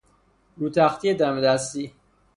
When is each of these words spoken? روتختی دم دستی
روتختی 0.57 1.13
دم 1.13 1.41
دستی 1.41 1.93